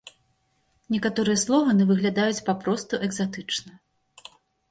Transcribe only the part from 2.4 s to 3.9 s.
папросту экзатычна.